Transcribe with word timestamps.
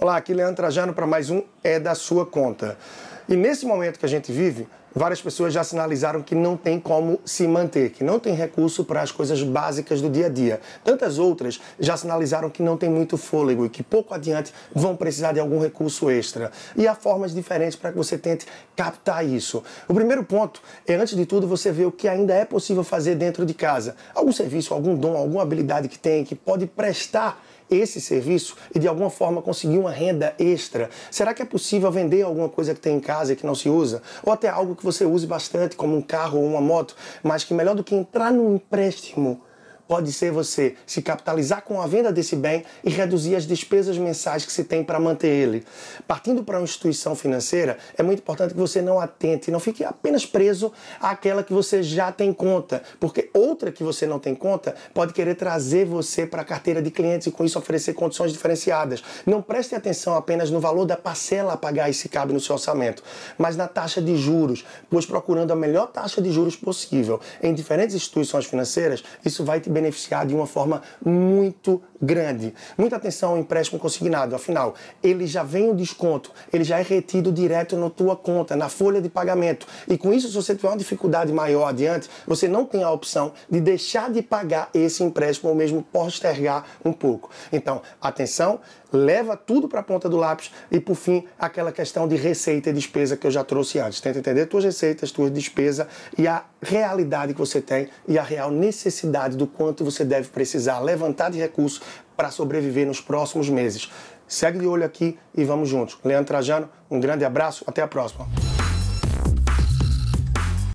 Olá, 0.00 0.16
aqui 0.16 0.32
Leandro 0.32 0.54
Trajano 0.54 0.94
para 0.94 1.08
mais 1.08 1.28
um 1.28 1.42
É 1.60 1.80
da 1.80 1.92
Sua 1.92 2.24
Conta. 2.24 2.78
E 3.28 3.34
nesse 3.34 3.66
momento 3.66 3.98
que 3.98 4.06
a 4.06 4.08
gente 4.08 4.30
vive, 4.30 4.68
várias 4.94 5.20
pessoas 5.20 5.52
já 5.52 5.62
sinalizaram 5.62 6.22
que 6.22 6.34
não 6.34 6.56
tem 6.56 6.78
como 6.78 7.20
se 7.24 7.46
manter, 7.46 7.90
que 7.90 8.04
não 8.04 8.18
tem 8.18 8.34
recurso 8.34 8.84
para 8.84 9.02
as 9.02 9.12
coisas 9.12 9.42
básicas 9.42 10.00
do 10.00 10.10
dia 10.10 10.26
a 10.26 10.28
dia. 10.28 10.60
Tantas 10.84 11.18
outras 11.18 11.60
já 11.78 11.96
sinalizaram 11.96 12.50
que 12.50 12.62
não 12.62 12.76
tem 12.76 12.88
muito 12.88 13.16
fôlego 13.16 13.66
e 13.66 13.68
que 13.68 13.82
pouco 13.82 14.14
adiante 14.14 14.52
vão 14.74 14.96
precisar 14.96 15.32
de 15.32 15.40
algum 15.40 15.60
recurso 15.60 16.10
extra. 16.10 16.50
E 16.76 16.86
há 16.86 16.94
formas 16.94 17.34
diferentes 17.34 17.76
para 17.76 17.90
que 17.90 17.96
você 17.96 18.18
tente 18.18 18.46
captar 18.76 19.24
isso. 19.24 19.62
O 19.86 19.94
primeiro 19.94 20.24
ponto 20.24 20.60
é, 20.86 20.94
antes 20.94 21.16
de 21.16 21.26
tudo, 21.26 21.46
você 21.46 21.70
ver 21.70 21.86
o 21.86 21.92
que 21.92 22.08
ainda 22.08 22.34
é 22.34 22.44
possível 22.44 22.84
fazer 22.84 23.14
dentro 23.14 23.44
de 23.44 23.54
casa. 23.54 23.96
Algum 24.14 24.32
serviço, 24.32 24.74
algum 24.74 24.94
dom, 24.94 25.16
alguma 25.16 25.42
habilidade 25.42 25.88
que 25.88 25.98
tem, 25.98 26.24
que 26.24 26.34
pode 26.34 26.66
prestar 26.66 27.42
esse 27.70 28.00
serviço 28.00 28.56
e 28.74 28.78
de 28.78 28.88
alguma 28.88 29.10
forma 29.10 29.42
conseguir 29.42 29.78
uma 29.78 29.90
renda 29.90 30.34
extra? 30.38 30.88
Será 31.10 31.34
que 31.34 31.42
é 31.42 31.44
possível 31.44 31.90
vender 31.90 32.22
alguma 32.22 32.48
coisa 32.48 32.74
que 32.74 32.80
tem 32.80 32.96
em 32.96 33.00
casa 33.00 33.32
e 33.32 33.36
que 33.36 33.46
não 33.46 33.54
se 33.54 33.68
usa? 33.68 34.02
Ou 34.22 34.32
até 34.32 34.48
algo 34.48 34.74
que 34.78 34.84
você 34.84 35.04
use 35.04 35.26
bastante, 35.26 35.76
como 35.76 35.94
um 35.96 36.00
carro 36.00 36.38
ou 36.38 36.46
uma 36.46 36.60
moto, 36.60 36.96
mas 37.22 37.44
que 37.44 37.52
melhor 37.52 37.74
do 37.74 37.84
que 37.84 37.94
entrar 37.94 38.32
num 38.32 38.54
empréstimo 38.54 39.42
pode 39.88 40.12
ser 40.12 40.30
você 40.30 40.76
se 40.86 41.00
capitalizar 41.00 41.62
com 41.62 41.80
a 41.80 41.86
venda 41.86 42.12
desse 42.12 42.36
bem 42.36 42.62
e 42.84 42.90
reduzir 42.90 43.34
as 43.34 43.46
despesas 43.46 43.96
mensais 43.96 44.44
que 44.44 44.52
se 44.52 44.62
tem 44.62 44.84
para 44.84 45.00
manter 45.00 45.28
ele. 45.28 45.64
Partindo 46.06 46.44
para 46.44 46.58
uma 46.58 46.64
instituição 46.64 47.16
financeira, 47.16 47.78
é 47.96 48.02
muito 48.02 48.18
importante 48.18 48.52
que 48.52 48.60
você 48.60 48.82
não 48.82 49.00
atente, 49.00 49.50
não 49.50 49.58
fique 49.58 49.82
apenas 49.82 50.26
preso 50.26 50.70
àquela 51.00 51.42
que 51.42 51.54
você 51.54 51.82
já 51.82 52.12
tem 52.12 52.34
conta, 52.34 52.82
porque 53.00 53.30
outra 53.32 53.72
que 53.72 53.82
você 53.82 54.06
não 54.06 54.18
tem 54.18 54.34
conta 54.34 54.74
pode 54.92 55.14
querer 55.14 55.34
trazer 55.34 55.86
você 55.86 56.26
para 56.26 56.42
a 56.42 56.44
carteira 56.44 56.82
de 56.82 56.90
clientes 56.90 57.26
e 57.26 57.30
com 57.30 57.44
isso 57.44 57.58
oferecer 57.58 57.94
condições 57.94 58.32
diferenciadas. 58.32 59.02
Não 59.24 59.40
preste 59.40 59.74
atenção 59.74 60.14
apenas 60.14 60.50
no 60.50 60.60
valor 60.60 60.84
da 60.84 60.96
parcela 60.96 61.54
a 61.54 61.56
pagar 61.56 61.88
e 61.88 61.94
se 61.94 62.10
cabe 62.10 62.34
no 62.34 62.40
seu 62.40 62.54
orçamento, 62.54 63.02
mas 63.38 63.56
na 63.56 63.66
taxa 63.66 64.02
de 64.02 64.16
juros, 64.16 64.66
pois 64.90 65.06
procurando 65.06 65.50
a 65.50 65.56
melhor 65.56 65.86
taxa 65.86 66.20
de 66.20 66.30
juros 66.30 66.56
possível 66.56 67.18
em 67.42 67.54
diferentes 67.54 67.94
instituições 67.94 68.44
financeiras, 68.44 69.02
isso 69.24 69.44
vai 69.44 69.60
te 69.60 69.70
beneficiar 69.78 70.26
de 70.26 70.34
uma 70.34 70.46
forma 70.46 70.82
muito 71.04 71.80
grande. 72.00 72.54
Muita 72.76 72.96
atenção 72.96 73.30
ao 73.30 73.38
empréstimo 73.38 73.78
consignado, 73.78 74.34
afinal, 74.34 74.74
ele 75.02 75.26
já 75.26 75.42
vem 75.42 75.70
o 75.70 75.74
desconto, 75.74 76.30
ele 76.52 76.64
já 76.64 76.78
é 76.78 76.82
retido 76.82 77.32
direto 77.32 77.76
na 77.76 77.90
tua 77.90 78.16
conta, 78.16 78.56
na 78.56 78.68
folha 78.68 79.00
de 79.00 79.08
pagamento. 79.08 79.66
E 79.88 79.98
com 79.98 80.12
isso, 80.12 80.28
se 80.28 80.34
você 80.34 80.54
tiver 80.54 80.68
uma 80.68 80.76
dificuldade 80.76 81.32
maior 81.32 81.66
adiante, 81.66 82.08
você 82.26 82.46
não 82.46 82.64
tem 82.64 82.82
a 82.82 82.90
opção 82.90 83.32
de 83.50 83.60
deixar 83.60 84.10
de 84.10 84.22
pagar 84.22 84.70
esse 84.72 85.02
empréstimo 85.02 85.50
ou 85.50 85.56
mesmo 85.56 85.82
postergar 85.82 86.64
um 86.84 86.92
pouco. 86.92 87.30
Então, 87.52 87.82
atenção, 88.00 88.60
leva 88.92 89.36
tudo 89.36 89.68
para 89.68 89.80
a 89.80 89.82
ponta 89.82 90.08
do 90.08 90.16
lápis 90.16 90.50
e, 90.70 90.80
por 90.80 90.94
fim, 90.94 91.24
aquela 91.38 91.72
questão 91.72 92.08
de 92.08 92.16
receita 92.16 92.70
e 92.70 92.72
despesa 92.72 93.16
que 93.16 93.26
eu 93.26 93.30
já 93.30 93.44
trouxe 93.44 93.78
antes. 93.78 94.00
Tenta 94.00 94.18
entender 94.18 94.46
tuas 94.46 94.64
receitas, 94.64 95.10
tuas 95.10 95.30
despesas 95.30 95.86
e 96.16 96.26
a 96.26 96.44
realidade 96.62 97.34
que 97.34 97.40
você 97.40 97.60
tem 97.60 97.88
e 98.06 98.18
a 98.18 98.22
real 98.22 98.50
necessidade 98.50 99.36
do 99.36 99.46
quanto 99.46 99.67
você 99.84 100.04
deve 100.04 100.28
precisar 100.28 100.80
levantar 100.80 101.30
de 101.30 101.38
recursos 101.38 101.80
para 102.16 102.30
sobreviver 102.30 102.86
nos 102.86 103.00
próximos 103.00 103.48
meses. 103.48 103.90
Segue 104.26 104.58
de 104.58 104.66
olho 104.66 104.84
aqui 104.84 105.18
e 105.34 105.44
vamos 105.44 105.68
juntos. 105.68 105.98
Leandro 106.04 106.26
Trajano, 106.26 106.68
um 106.90 107.00
grande 107.00 107.24
abraço, 107.24 107.64
até 107.66 107.80
a 107.80 107.88
próxima. 107.88 108.26